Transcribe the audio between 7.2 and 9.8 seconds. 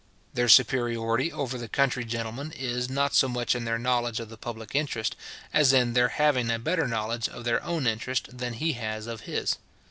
of their own interest than he has of his.